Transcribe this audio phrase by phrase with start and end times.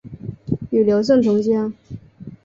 [0.71, 1.71] 与刘胜同乡。